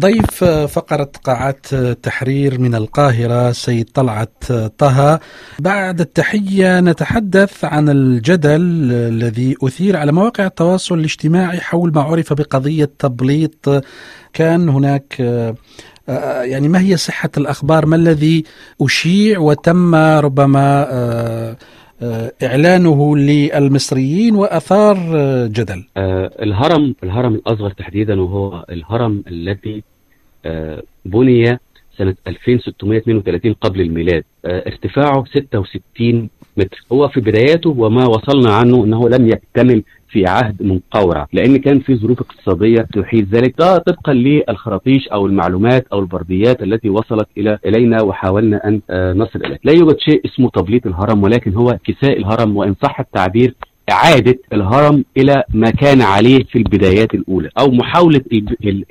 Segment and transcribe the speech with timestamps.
[0.00, 4.44] ضيف فقرة قاعات التحرير من القاهرة سيد طلعت
[4.78, 5.20] طه.
[5.58, 8.60] بعد التحية نتحدث عن الجدل
[8.92, 13.84] الذي أثير على مواقع التواصل الاجتماعي حول ما عرف بقضية تبليط.
[14.32, 15.20] كان هناك
[16.42, 18.44] يعني ما هي صحة الأخبار؟ ما الذي
[18.80, 21.56] أشيع؟ وتم ربما
[22.42, 24.96] إعلانه للمصريين وأثار
[25.46, 25.84] جدل.
[25.96, 29.82] آه الهرم الهرم الأصغر تحديدا وهو الهرم الذي
[30.46, 31.58] آه بني
[31.98, 34.24] سنة 2632 قبل الميلاد.
[34.44, 36.84] آه ارتفاعه 66 متر.
[36.92, 41.96] هو في بداياته وما وصلنا عنه أنه لم يكتمل في عهد منقورة لأن كان في
[41.96, 43.54] ظروف اقتصادية تحيط ذلك.
[43.58, 48.80] ده طبقا للخراطيش أو المعلومات أو البرديات التي وصلت إلى إلينا وحاولنا أن
[49.18, 53.54] نصل اليه لا يوجد شيء اسمه تبليط الهرم ولكن هو كساء الهرم وإن صح التعبير
[53.90, 58.20] إعادة الهرم إلى ما كان عليه في البدايات الأولى أو محاولة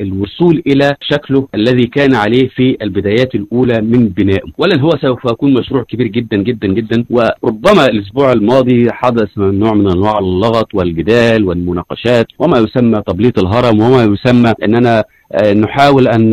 [0.01, 4.51] الوصول إلى شكله الذي كان عليه في البدايات الأولى من بنائه.
[4.57, 7.05] ولن هو سوف يكون مشروع كبير جدا جدا جدا.
[7.09, 14.03] وربما الأسبوع الماضي حدث نوع من أنواع اللغط والجدال والمناقشات وما يسمى تبليط الهرم وما
[14.03, 15.03] يسمى أننا
[15.35, 16.29] نحاول أن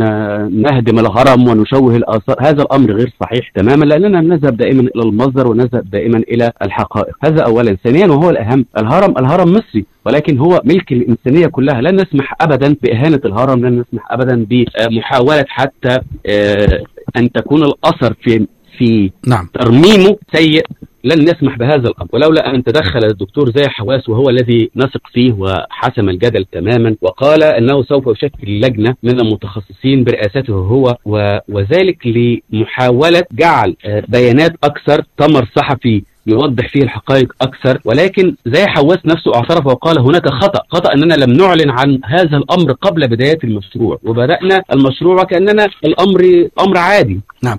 [0.61, 2.35] نهدم الهرم ونشوه الآثار.
[2.39, 7.15] هذا الأمر غير صحيح تماما لأننا نذهب دائما إلى المصدر ونذهب دائما إلى الحقائق.
[7.23, 7.77] هذا اولا.
[7.83, 11.81] ثانيا وهو الأهم الهرم الهرم مصري ولكن هو ملك الإنسانية كلها.
[11.81, 15.97] لن نسمح ابدا بإهانة الهرم لن نسمح ابدا بمحاولة حتى
[17.17, 19.49] أن تكون الأثر في في نعم.
[19.53, 20.65] ترميمه سيء.
[21.05, 22.09] لن نسمح بهذا الأمر.
[22.13, 27.83] ولولا أن تدخل الدكتور زي حواس وهو الذي نثق فيه وحسم الجدل تماما وقال إنه
[27.83, 30.97] سوف يشكل لجنة من المتخصصين برئاسته هو
[31.49, 33.75] وذلك لمحاولة جعل
[34.07, 40.29] بيانات أكثر تمر صحفي يوضح فيه الحقائق أكثر ولكن زي حواس نفسه اعترف وقال هناك
[40.29, 46.49] خطأ خطأ أننا لم نعلن عن هذا الأمر قبل بداية المشروع وبدأنا المشروع وكاننا الأمر
[46.59, 47.19] أمر عادي.
[47.43, 47.57] نعم.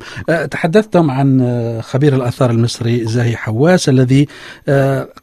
[0.50, 1.40] تحدثتم عن
[1.82, 4.26] خبير الآثار المصري زاهي حواس الذي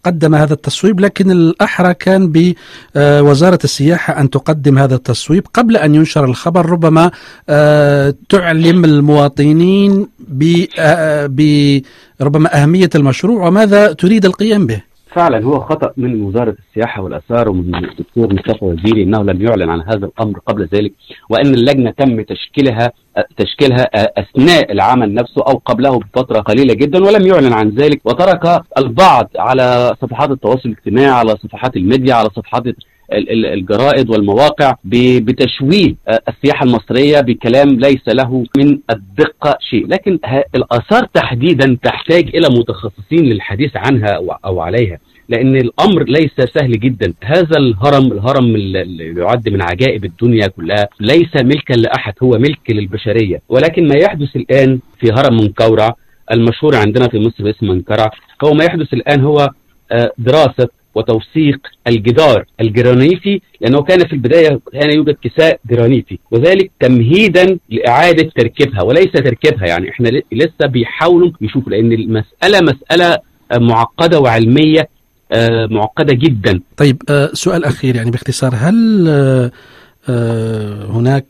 [0.03, 6.25] قدم هذا التصويب لكن الأحرى كان بوزاره السياحة أن تقدم هذا التصويب قبل أن ينشر
[6.25, 7.11] الخبر ربما
[8.29, 11.81] تعلم المواطنين ب
[12.21, 14.81] ربما أهمية المشروع وماذا تريد القيام به؟
[15.15, 19.81] فعلا هو خطأ من وزارة السياحة والآثار ومن الدكتور مصطفى وزيري إنه لم يعلن عن
[19.81, 20.93] هذا الأمر قبل ذلك
[21.29, 22.91] وإن اللجنة تم تشكيلها
[23.37, 23.89] تشكيلها
[24.19, 29.95] أثناء العمل نفسه أو قبله بفترة قليلة جدا ولم يعلن عن ذلك وترك البعض على
[30.01, 32.63] صفحات التواصل الاجتماعي على صفحات الميديا على صفحات
[33.11, 35.95] الجرائد والمواقع بتشويه
[36.29, 39.87] السياحة المصرية بكلام ليس له من الدقة شيء.
[39.87, 40.19] لكن
[40.55, 44.99] الآثار تحديدا تحتاج إلى متخصصين للحديث عنها أو عليها
[45.29, 47.13] لأن الأمر ليس سهل جدا.
[47.23, 53.41] هذا الهرم الهرم اللي يعد من عجائب الدنيا كلها ليس ملكا لأحد هو ملك للبشرية.
[53.49, 55.95] ولكن ما يحدث الآن في هرم منكورع
[56.31, 58.11] المشهور عندنا في مصر باسم منكرع
[58.43, 59.49] هو ما يحدث الآن هو
[60.17, 68.31] دراسة وتوثيق الجدار الجرانيتي لأنه كان في البداية كان يوجد كساء جرانيتي وذلك تمهيدا لإعادة
[68.37, 73.17] تركيبها وليس تركيبها يعني إحنا لسه بيحاولوا يشوفوا لأن المسألة مسألة
[73.53, 74.89] معقدة وعلمية
[75.69, 76.59] معقدة جدا.
[76.77, 79.51] طيب سؤال أخير يعني باختصار هل
[80.89, 81.25] هناك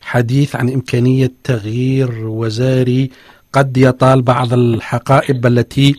[0.00, 3.10] حديث عن إمكانية تغيير وزاري
[3.52, 5.94] قد يطال بعض الحقائب التي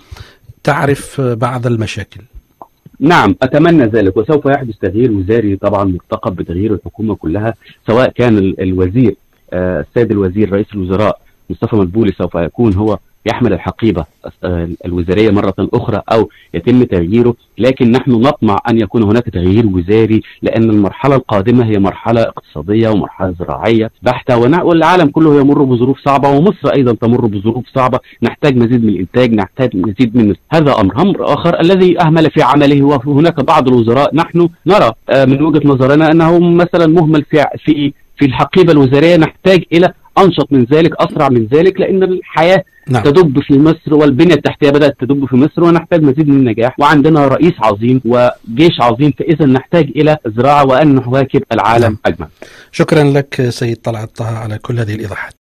[0.64, 2.22] تعرف بعض المشاكل؟
[3.00, 7.54] نعم أتمنى ذلك وسوف يحدث تغيير وزاري طبعا مرتقب بتغيير الحكومة كلها
[7.88, 9.16] سواء كان الوزير
[9.54, 11.20] آه السيد الوزير رئيس الوزراء
[11.50, 14.06] مصطفى مدبولي سوف يكون هو يحمل الحقيبة
[14.44, 20.22] آه الوزارية مرة أخرى أو يتم تغييره لكن نحن نطمع أن يكون هناك تغيير وزاري
[20.42, 26.70] لأن المرحلة القادمة هي مرحلة اقتصادية ومرحلة زراعية بحتة والعالم كله يمر بظروف صعبة ومصر
[26.74, 28.00] أيضا تمر بظروف صعبة.
[28.24, 31.02] نحتاج مزيد من الانتاج نحتاج مزيد من هذا أمر.
[31.02, 34.16] أمر آخر الذي أهمل في عمله وهناك بعض الوزراء.
[34.16, 39.18] نحن نرى آه من وجهة نظرنا أنه مثلا مهمل في في الحقيبة الوزارية.
[39.18, 43.04] نحتاج إلى أنشط من ذلك أسرع من ذلك لأن الحياة نعم.
[43.04, 47.54] تدب في مصر والبنية التحتية بدأت تدب في مصر ونحتاج مزيد من النجاح وعندنا رئيس
[47.60, 51.98] عظيم وجيش عظيم فإذا نحتاج إلى زراعة وأن نواكب العالم نعم.
[52.06, 52.28] اجمع.
[52.72, 55.34] شكرا لك سيد طلعت طه على كل هذه الإيضاحات.